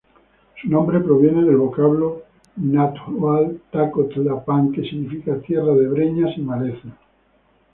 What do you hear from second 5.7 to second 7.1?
de breñas y malezas".